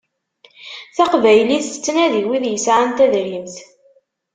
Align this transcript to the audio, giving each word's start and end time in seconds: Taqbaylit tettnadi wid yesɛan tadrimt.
Taqbaylit 0.95 1.65
tettnadi 1.73 2.21
wid 2.27 2.45
yesɛan 2.47 2.89
tadrimt. 2.97 3.55